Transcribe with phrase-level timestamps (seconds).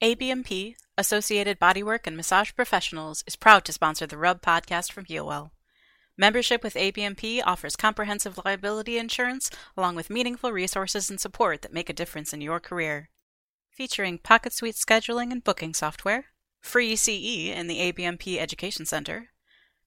[0.00, 5.50] ABMP, Associated Bodywork and Massage Professionals, is proud to sponsor the Rub podcast from Healwell.
[6.16, 11.90] Membership with ABMP offers comprehensive liability insurance along with meaningful resources and support that make
[11.90, 13.10] a difference in your career.
[13.72, 16.26] Featuring Pocket Suite scheduling and booking software,
[16.60, 19.30] free CE in the ABMP Education Center,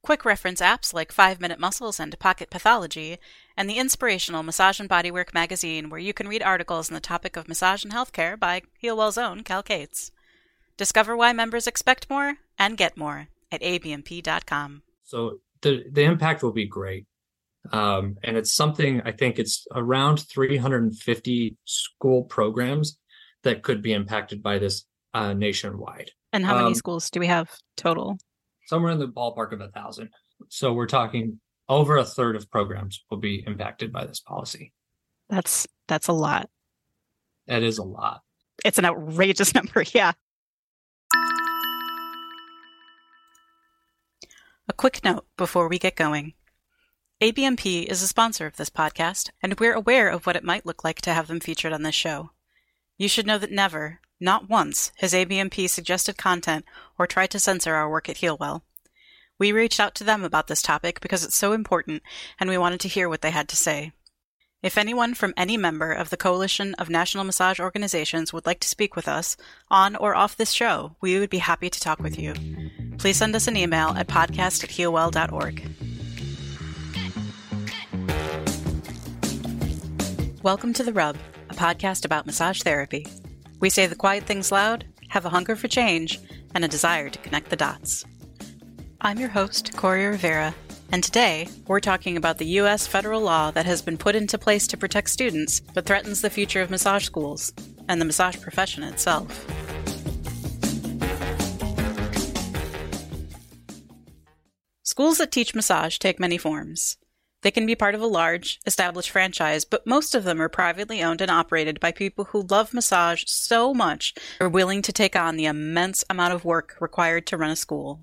[0.01, 3.17] quick reference apps like 5 Minute Muscles and Pocket Pathology,
[3.55, 7.35] and the inspirational Massage and Bodywork magazine where you can read articles on the topic
[7.35, 10.11] of massage and healthcare by Healwell's own Cal Cates.
[10.77, 14.81] Discover why members expect more and get more at abmp.com.
[15.03, 17.05] So the the impact will be great.
[17.71, 22.97] Um, and it's something I think it's around 350 school programs
[23.43, 26.11] that could be impacted by this uh, nationwide.
[26.33, 28.17] And how many um, schools do we have total?
[28.71, 30.11] Somewhere in the ballpark of a thousand.
[30.47, 34.71] So we're talking over a third of programs will be impacted by this policy.
[35.29, 36.49] That's that's a lot.
[37.47, 38.21] That is a lot.
[38.63, 40.13] It's an outrageous number, yeah.
[44.69, 46.33] A quick note before we get going.
[47.19, 50.85] ABMP is a sponsor of this podcast, and we're aware of what it might look
[50.85, 52.29] like to have them featured on this show.
[52.97, 56.63] You should know that never, not once, has ABMP suggested content
[56.97, 58.61] or tried to censor our work at Healwell.
[59.39, 62.03] We reached out to them about this topic because it's so important
[62.39, 63.91] and we wanted to hear what they had to say.
[64.61, 68.69] If anyone from any member of the Coalition of National Massage Organizations would like to
[68.69, 69.35] speak with us
[69.71, 72.35] on or off this show, we would be happy to talk with you.
[72.99, 75.63] Please send us an email at podcast at healwell.org.
[80.43, 81.17] Welcome to The Rub,
[81.49, 83.07] a podcast about massage therapy.
[83.61, 86.19] We say the quiet things loud, have a hunger for change,
[86.55, 88.03] and a desire to connect the dots.
[88.99, 90.55] I'm your host, Corey Rivera,
[90.91, 92.87] and today we're talking about the U.S.
[92.87, 96.61] federal law that has been put into place to protect students but threatens the future
[96.61, 97.53] of massage schools
[97.87, 99.45] and the massage profession itself.
[104.81, 106.97] Schools that teach massage take many forms.
[107.41, 111.01] They can be part of a large, established franchise, but most of them are privately
[111.01, 115.37] owned and operated by people who love massage so much they're willing to take on
[115.37, 118.01] the immense amount of work required to run a school.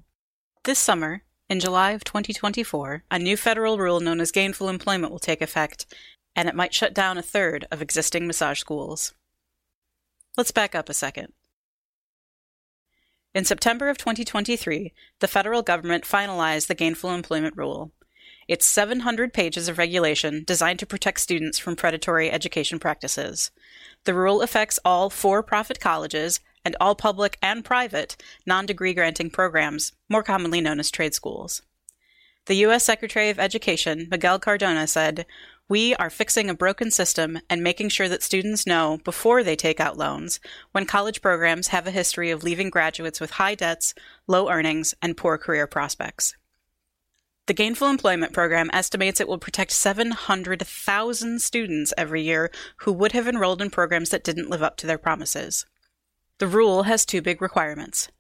[0.65, 5.21] This summer, in July of 2024, a new federal rule known as gainful employment will
[5.21, 5.87] take effect,
[6.35, 9.15] and it might shut down a third of existing massage schools.
[10.37, 11.33] Let's back up a second.
[13.35, 17.93] In September of 2023, the federal government finalized the gainful employment rule.
[18.49, 23.51] It's 700 pages of regulation designed to protect students from predatory education practices.
[24.05, 28.17] The rule affects all for profit colleges and all public and private
[28.47, 31.61] non degree granting programs, more commonly known as trade schools.
[32.47, 32.85] The U.S.
[32.85, 35.27] Secretary of Education, Miguel Cardona, said,
[35.69, 39.79] We are fixing a broken system and making sure that students know before they take
[39.79, 40.41] out loans
[40.73, 43.93] when college programs have a history of leaving graduates with high debts,
[44.27, 46.35] low earnings, and poor career prospects.
[47.49, 52.51] The Gainful Employment Program estimates it will protect 700,000 students every year
[52.81, 55.65] who would have enrolled in programs that didn't live up to their promises.
[56.41, 58.11] The rule has two big requirements.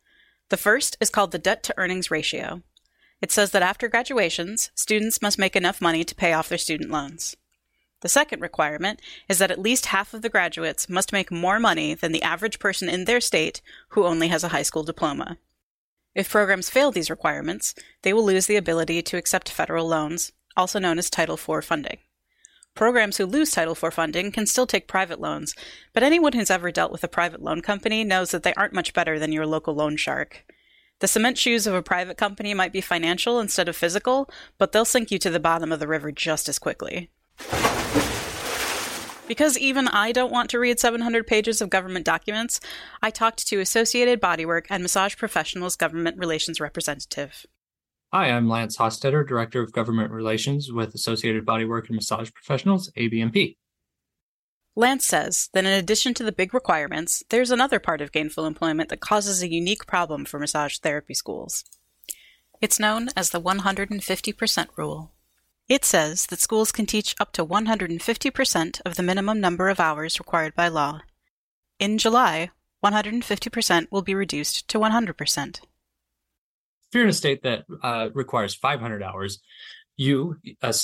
[0.48, 2.62] The first is called the debt to earnings ratio.
[3.20, 6.90] It says that after graduations, students must make enough money to pay off their student
[6.90, 7.36] loans.
[8.00, 11.92] The second requirement is that at least half of the graduates must make more money
[11.92, 13.60] than the average person in their state
[13.90, 15.36] who only has a high school diploma.
[16.14, 20.78] If programs fail these requirements, they will lose the ability to accept federal loans, also
[20.78, 21.98] known as Title IV funding.
[22.74, 25.54] Programs who lose Title IV funding can still take private loans,
[25.92, 28.94] but anyone who's ever dealt with a private loan company knows that they aren't much
[28.94, 30.44] better than your local loan shark.
[31.00, 34.84] The cement shoes of a private company might be financial instead of physical, but they'll
[34.84, 37.10] sink you to the bottom of the river just as quickly.
[39.28, 42.60] Because even I don't want to read 700 pages of government documents,
[43.02, 47.44] I talked to Associated Bodywork and Massage Professionals Government Relations Representative.
[48.10, 53.56] Hi, I'm Lance Hostetter, Director of Government Relations with Associated Bodywork and Massage Professionals, ABMP.
[54.74, 58.88] Lance says that in addition to the big requirements, there's another part of gainful employment
[58.88, 61.64] that causes a unique problem for massage therapy schools.
[62.62, 65.12] It's known as the 150% rule.
[65.68, 70.18] It says that schools can teach up to 150% of the minimum number of hours
[70.18, 71.00] required by law.
[71.78, 72.50] In July,
[72.84, 75.60] 150% will be reduced to 100%
[76.88, 79.40] if you're in a state that uh, requires 500 hours,
[79.96, 80.74] you a,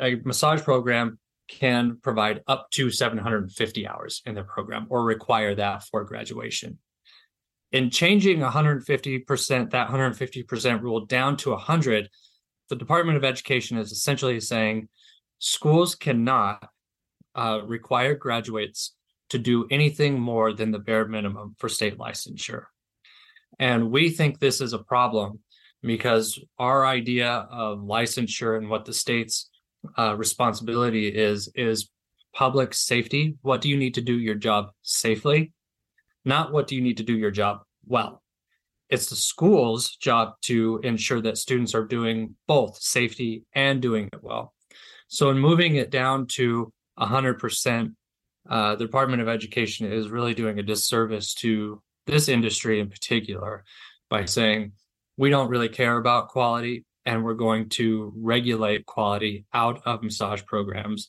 [0.00, 1.18] a massage program
[1.48, 6.78] can provide up to 750 hours in their program or require that for graduation.
[7.72, 12.10] In changing 150%, that 150% rule down to 100,
[12.68, 14.88] the Department of Education is essentially saying
[15.38, 16.68] schools cannot
[17.34, 18.94] uh, require graduates
[19.28, 22.64] to do anything more than the bare minimum for state licensure.
[23.58, 25.40] And we think this is a problem
[25.82, 29.50] because our idea of licensure and what the state's
[29.96, 31.90] uh, responsibility is is
[32.34, 33.36] public safety.
[33.42, 35.52] What do you need to do your job safely?
[36.24, 38.22] Not what do you need to do your job well.
[38.88, 44.22] It's the school's job to ensure that students are doing both safety and doing it
[44.22, 44.54] well.
[45.08, 47.94] So, in moving it down to 100%,
[48.48, 53.64] uh, the Department of Education is really doing a disservice to this industry in particular
[54.08, 54.72] by saying
[55.16, 60.44] we don't really care about quality and we're going to regulate quality out of massage
[60.44, 61.08] programs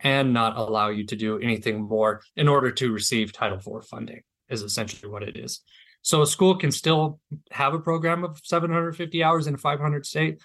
[0.00, 4.22] and not allow you to do anything more in order to receive Title IV funding,
[4.48, 5.60] is essentially what it is.
[6.04, 7.18] So a school can still
[7.50, 10.38] have a program of 750 hours in a 500 state,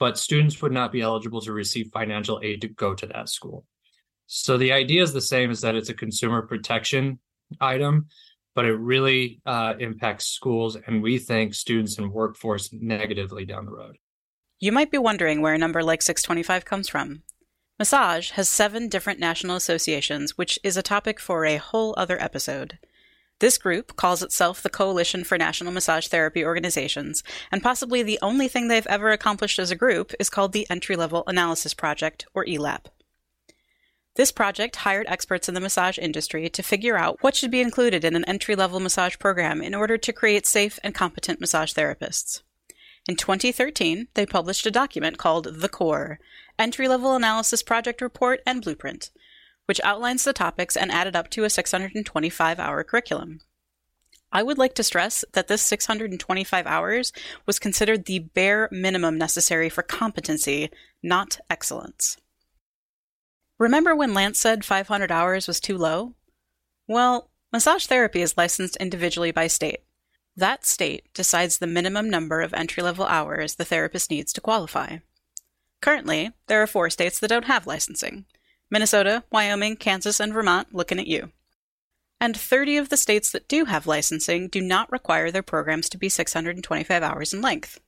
[0.00, 3.64] but students would not be eligible to receive financial aid to go to that school.
[4.26, 7.20] So the idea is the same is that it's a consumer protection
[7.60, 8.08] item,
[8.56, 13.70] but it really uh, impacts schools and we think students and workforce negatively down the
[13.70, 13.98] road.
[14.58, 17.22] You might be wondering where a number like 625 comes from.
[17.78, 22.80] Massage has seven different national associations, which is a topic for a whole other episode.
[23.38, 27.22] This group calls itself the Coalition for National Massage Therapy Organizations,
[27.52, 30.96] and possibly the only thing they've ever accomplished as a group is called the Entry
[30.96, 32.86] Level Analysis Project, or ELAP.
[34.14, 38.02] This project hired experts in the massage industry to figure out what should be included
[38.02, 42.40] in an entry level massage program in order to create safe and competent massage therapists.
[43.06, 46.18] In 2013, they published a document called The Core
[46.58, 49.10] Entry Level Analysis Project Report and Blueprint,
[49.66, 53.40] which outlines the topics and added up to a 625 hour curriculum.
[54.32, 57.12] I would like to stress that this 625 hours
[57.46, 60.70] was considered the bare minimum necessary for competency,
[61.02, 62.16] not excellence.
[63.58, 66.14] Remember when Lance said 500 hours was too low?
[66.86, 69.80] Well, massage therapy is licensed individually by state.
[70.36, 74.98] That state decides the minimum number of entry level hours the therapist needs to qualify.
[75.80, 78.26] Currently, there are four states that don't have licensing
[78.70, 81.30] Minnesota, Wyoming, Kansas, and Vermont looking at you.
[82.20, 85.98] And 30 of the states that do have licensing do not require their programs to
[85.98, 87.78] be 625 hours in length.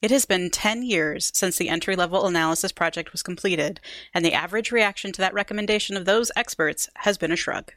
[0.00, 3.80] It has been 10 years since the entry level analysis project was completed,
[4.12, 7.72] and the average reaction to that recommendation of those experts has been a shrug.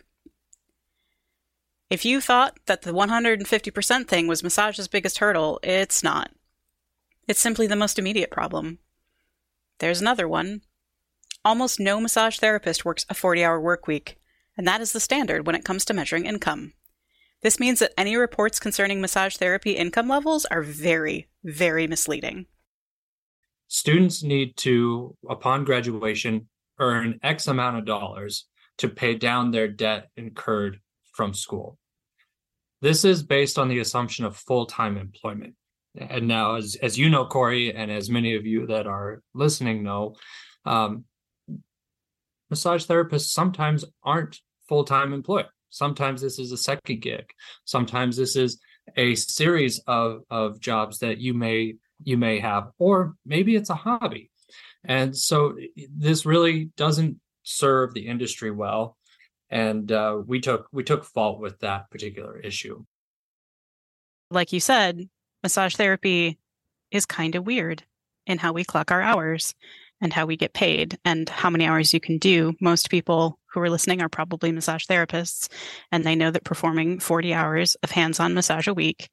[1.89, 6.31] If you thought that the 150% thing was massage's biggest hurdle, it's not.
[7.27, 8.79] It's simply the most immediate problem.
[9.79, 10.61] There's another one.
[11.45, 14.17] Almost no massage therapist works a 40 hour work week,
[14.57, 16.73] and that is the standard when it comes to measuring income.
[17.43, 22.47] This means that any reports concerning massage therapy income levels are very, very misleading.
[23.67, 26.47] Students need to, upon graduation,
[26.79, 28.47] earn X amount of dollars
[28.79, 30.79] to pay down their debt incurred
[31.13, 31.77] from school.
[32.81, 35.53] This is based on the assumption of full time employment.
[35.95, 39.83] And now, as, as you know, Corey, and as many of you that are listening
[39.83, 40.15] know,
[40.65, 41.05] um,
[42.49, 45.45] massage therapists sometimes aren't full time employed.
[45.69, 47.25] Sometimes this is a second gig.
[47.65, 48.59] Sometimes this is
[48.95, 53.75] a series of, of jobs that you may you may have, or maybe it's a
[53.75, 54.29] hobby.
[54.83, 55.55] And so
[55.95, 58.97] this really doesn't serve the industry well.
[59.49, 62.83] And uh, we took we took fault with that particular issue.
[64.31, 65.09] Like you said,
[65.43, 66.37] massage therapy
[66.91, 67.83] is kind of weird
[68.25, 69.53] in how we clock our hours
[70.01, 72.53] and how we get paid and how many hours you can do.
[72.59, 75.47] Most people who are listening are probably massage therapists,
[75.91, 79.09] and they know that performing 40 hours of hands on massage a week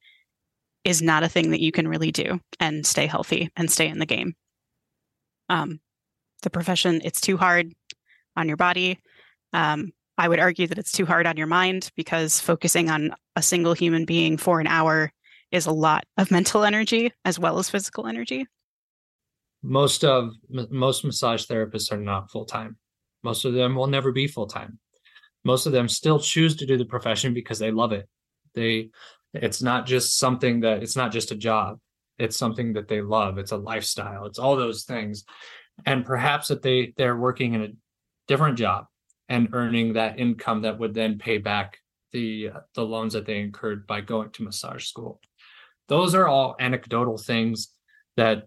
[0.83, 3.99] is not a thing that you can really do and stay healthy and stay in
[3.99, 4.35] the game.
[5.49, 5.79] Um,
[6.41, 7.71] the profession, it's too hard
[8.35, 8.99] on your body.
[9.53, 13.41] Um, I would argue that it's too hard on your mind because focusing on a
[13.41, 15.11] single human being for an hour
[15.51, 18.45] is a lot of mental energy as well as physical energy
[19.63, 22.75] most of most massage therapists are not full time.
[23.23, 24.77] Most of them will never be full time.
[25.45, 28.07] Most of them still choose to do the profession because they love it.
[28.53, 28.89] They
[29.33, 31.79] it's not just something that it's not just a job.
[32.19, 33.37] It's something that they love.
[33.37, 34.25] It's a lifestyle.
[34.25, 35.23] It's all those things.
[35.85, 37.69] And perhaps that they they're working in a
[38.27, 38.85] different job
[39.29, 41.77] and earning that income that would then pay back
[42.11, 45.21] the the loans that they incurred by going to massage school.
[45.87, 47.69] Those are all anecdotal things
[48.17, 48.43] that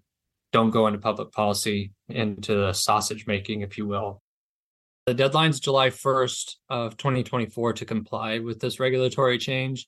[0.56, 4.22] don't go into public policy, into the sausage making, if you will.
[5.04, 9.86] The deadline's July 1st of 2024 to comply with this regulatory change.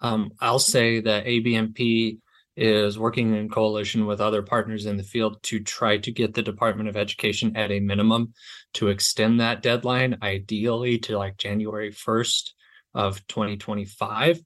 [0.00, 2.18] Um, I'll say that ABMP
[2.56, 6.42] is working in coalition with other partners in the field to try to get the
[6.42, 8.32] Department of Education at a minimum
[8.74, 12.52] to extend that deadline, ideally to like January 1st
[12.94, 14.40] of 2025.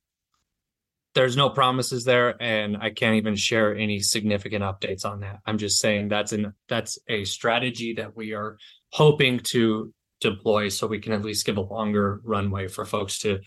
[1.14, 5.40] There's no promises there, and I can't even share any significant updates on that.
[5.44, 8.58] I'm just saying that's an that's a strategy that we are
[8.92, 13.40] hoping to deploy so we can at least give a longer runway for folks to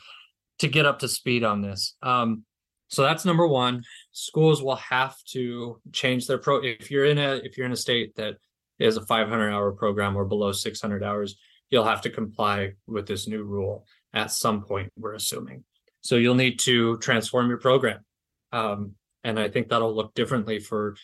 [0.60, 1.96] to get up to speed on this.
[2.02, 2.44] Um,
[2.90, 3.84] so that's number one.
[4.12, 6.58] Schools will have to change their pro.
[6.58, 8.36] If you're in a if you're in a state that
[8.78, 11.36] is a 500 hour program or below 600 hours,
[11.70, 14.92] you'll have to comply with this new rule at some point.
[14.98, 15.64] We're assuming.
[16.04, 18.06] So you'll need to transform your program,
[18.52, 18.92] um,
[19.24, 20.96] and I think that'll look differently for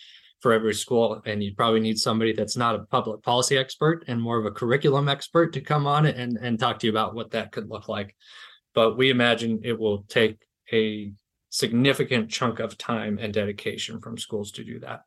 [0.41, 1.22] for every school.
[1.25, 4.51] And you probably need somebody that's not a public policy expert and more of a
[4.51, 7.88] curriculum expert to come on and and talk to you about what that could look
[7.88, 8.15] like.
[8.75, 10.38] But we imagine it will take
[10.72, 11.12] a
[11.50, 15.01] significant chunk of time and dedication from schools to do that.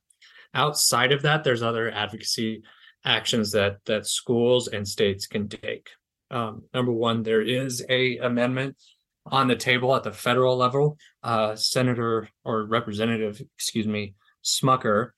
[0.55, 2.63] Outside of that, there's other advocacy
[3.05, 5.91] actions that that schools and states can take.
[6.31, 8.77] Um, number one, there is a amendment
[9.27, 10.99] on the table at the federal level.
[11.23, 14.15] Uh, Senator or Representative, excuse me,
[14.45, 15.11] Smucker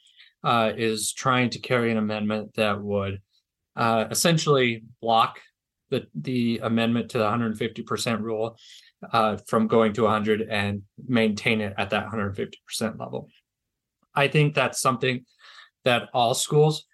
[0.43, 3.21] uh, is trying to carry an amendment that would
[3.77, 5.41] uh, essentially block
[5.91, 8.57] the the amendment to the 150% rule
[9.13, 13.29] uh, from going to 100 and maintain it at that 150% level.
[14.15, 15.25] I think that's something
[15.85, 16.85] that all schools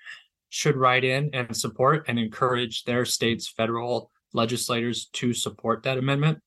[0.49, 6.41] should write in and support and encourage their state's federal legislators to support that amendment.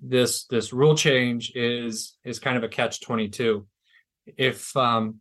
[0.00, 3.66] This this rule change is is kind of a catch 22.
[4.26, 5.20] If um,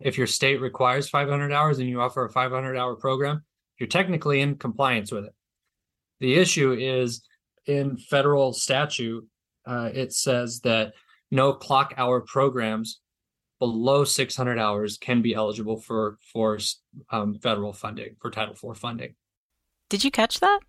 [0.00, 3.44] if your state requires 500 hours and you offer a 500 hour program,
[3.78, 5.34] you're technically in compliance with it.
[6.20, 7.22] The issue is
[7.66, 9.26] in federal statute,
[9.66, 10.92] uh, it says that
[11.30, 13.00] no clock hour programs
[13.58, 16.58] below 600 hours can be eligible for for
[17.10, 19.14] um, federal funding for Title IV funding.
[19.90, 20.60] Did you catch that?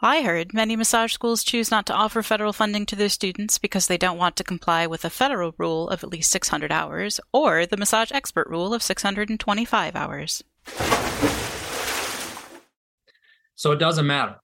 [0.00, 3.88] I heard many massage schools choose not to offer federal funding to their students because
[3.88, 7.66] they don't want to comply with a federal rule of at least 600 hours or
[7.66, 10.44] the massage expert rule of 625 hours.
[13.56, 14.36] So it doesn't matter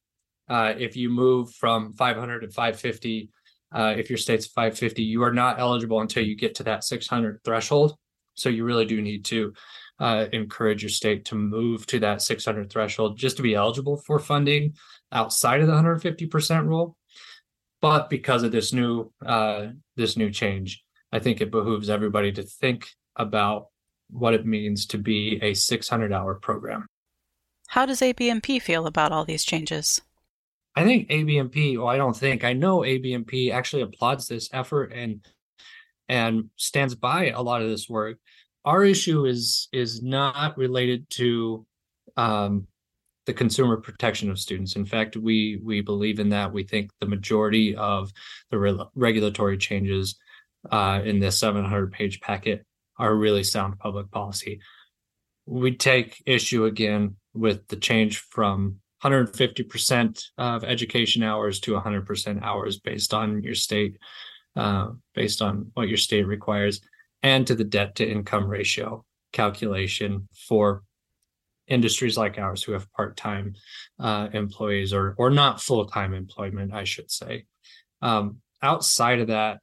[0.49, 3.31] uh, if you move from 500 to 550.
[3.73, 7.45] Uh, if your state's 550, you are not eligible until you get to that 600
[7.45, 7.95] threshold.
[8.35, 9.53] So you really do need to
[10.01, 14.19] uh, encourage your state to move to that 600 threshold just to be eligible for
[14.19, 14.75] funding
[15.13, 16.97] outside of the 150% rule.
[17.81, 20.83] But because of this new uh, this new change,
[21.13, 23.69] I think it behooves everybody to think about
[24.11, 26.87] what it means to be a 600 hour program.
[27.69, 30.01] How does ABMP feel about all these changes?
[30.77, 35.25] I think ABMP, well, I don't think, I know ABMP actually applauds this effort and
[36.09, 38.19] and stands by a lot of this work.
[38.65, 41.67] Our issue is is not related to
[42.17, 42.67] um,
[43.27, 44.77] the consumer protection of students.
[44.77, 46.53] In fact, we we believe in that.
[46.53, 48.13] We think the majority of
[48.51, 50.17] the re- regulatory changes
[50.71, 52.65] uh, in this 700 page packet
[52.99, 54.61] are really sound public policy.
[55.47, 62.79] We take issue again with the change from 150% of education hours to 100% hours
[62.79, 63.99] based on your state,
[64.57, 66.81] uh, based on what your state requires,
[67.25, 70.85] and to the debt to income ratio calculation for
[71.67, 73.55] industries like ours who have part-time
[73.99, 77.47] uh, employees or or not full-time employment, I should say.
[78.03, 79.61] Um, outside of that,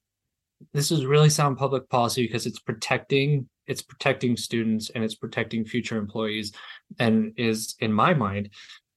[0.73, 5.63] this is really sound public policy because it's protecting it's protecting students and it's protecting
[5.63, 6.51] future employees
[6.99, 8.49] and is in my mind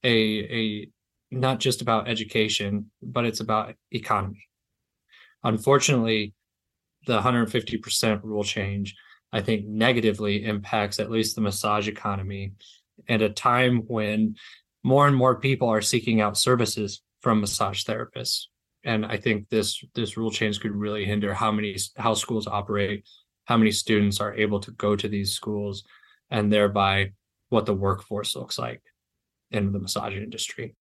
[0.03, 0.17] a
[0.61, 0.89] a
[1.31, 4.47] not just about education but it's about economy
[5.43, 6.33] unfortunately
[7.07, 8.95] the 150% rule change
[9.33, 12.53] i think negatively impacts at least the massage economy
[13.09, 14.37] at a time when
[14.83, 18.45] more and more people are seeking out services from massage therapists.
[18.85, 23.05] And i think this this rule change could really hinder how many how schools operate
[23.45, 25.85] how many students are able to go to these schools
[26.31, 27.13] and thereby
[27.51, 28.83] what the workforce looks like
[29.51, 30.75] in the massage industry.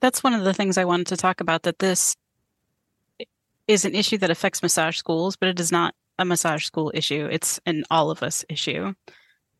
[0.00, 2.16] That's one of the things i wanted to talk about that this
[3.72, 7.26] is an issue that affects massage schools but it is not a massage school issue.
[7.30, 8.92] It's an all of us issue.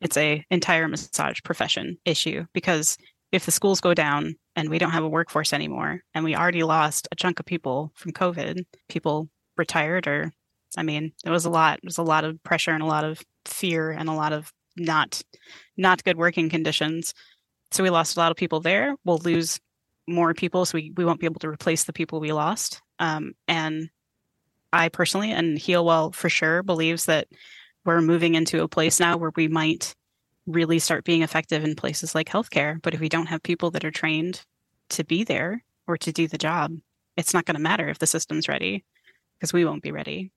[0.00, 2.98] It's a entire massage profession issue because
[3.32, 6.62] if the schools go down and we don't have a workforce anymore and we already
[6.62, 10.30] lost a chunk of people from covid people retired or
[10.76, 13.04] i mean it was a lot it was a lot of pressure and a lot
[13.04, 15.22] of fear and a lot of not
[15.76, 17.14] not good working conditions.
[17.70, 18.94] So we lost a lot of people there.
[19.04, 19.58] We'll lose
[20.08, 22.82] more people so we, we won't be able to replace the people we lost.
[22.98, 23.88] Um, and
[24.72, 27.28] I personally and Healwell for sure believes that
[27.84, 29.94] we're moving into a place now where we might
[30.46, 32.80] really start being effective in places like healthcare.
[32.80, 34.44] But if we don't have people that are trained
[34.90, 36.76] to be there or to do the job,
[37.16, 38.84] it's not going to matter if the system's ready
[39.38, 40.30] because we won't be ready.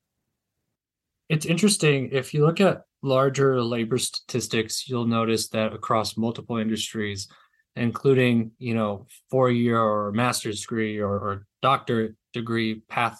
[1.29, 2.09] It's interesting.
[2.11, 7.27] If you look at larger labor statistics, you'll notice that across multiple industries,
[7.75, 13.19] including, you know, four year or master's degree or, or doctorate degree path,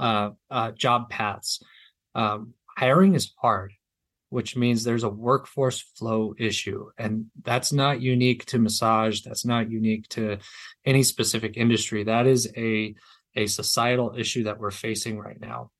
[0.00, 1.62] uh, uh, job paths,
[2.14, 3.72] um, hiring is hard,
[4.30, 6.90] which means there's a workforce flow issue.
[6.98, 9.20] And that's not unique to massage.
[9.20, 10.38] That's not unique to
[10.84, 12.04] any specific industry.
[12.04, 12.94] That is a,
[13.36, 15.70] a societal issue that we're facing right now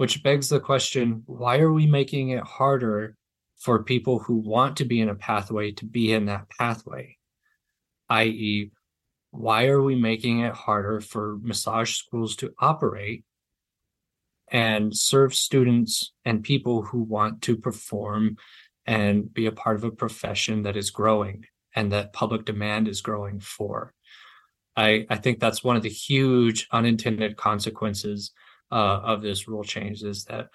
[0.00, 3.14] which begs the question why are we making it harder
[3.58, 7.18] for people who want to be in a pathway to be in that pathway?
[8.08, 8.70] i.e.,
[9.30, 13.24] why are we making it harder for massage schools to operate
[14.50, 18.36] and serve students and people who want to perform
[18.86, 23.00] and be a part of a profession that is growing and that public demand is
[23.00, 23.94] growing for?
[24.76, 28.32] I, I think that's one of the huge unintended consequences
[28.72, 30.48] uh, of this rule change is that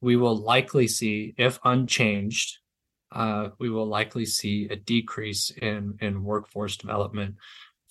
[0.00, 2.58] we will likely see, if unchanged,
[3.12, 7.36] uh, we will likely see a decrease in in workforce development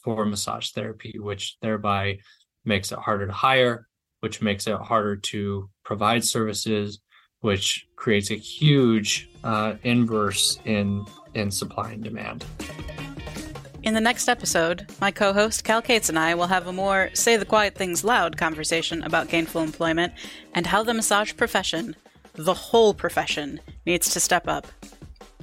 [0.04, 2.20] for massage therapy, which thereby
[2.66, 3.88] makes it harder to hire,
[4.20, 7.00] which makes it harder to provide services,
[7.42, 12.46] which creates a huge uh, inverse in in supply and demand.
[13.84, 17.10] In the next episode, my co host Cal Cates and I will have a more
[17.14, 20.14] say the quiet things loud conversation about gainful employment
[20.54, 21.96] and how the massage profession,
[22.34, 24.68] the whole profession, needs to step up.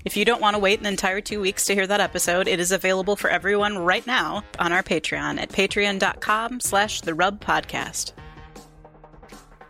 [0.04, 2.60] If you don't want to wait an entire two weeks to hear that episode, it
[2.60, 8.12] is available for everyone right now on our Patreon at patreon.com slash the rub podcast.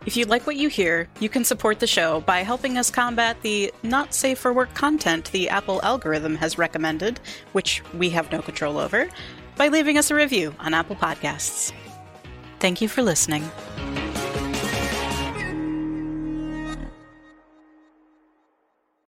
[0.05, 3.41] If you like what you hear, you can support the show by helping us combat
[3.41, 7.19] the not safe for work content the Apple algorithm has recommended,
[7.53, 9.09] which we have no control over,
[9.55, 11.73] by leaving us a review on Apple Podcasts.
[12.59, 13.49] Thank you for listening.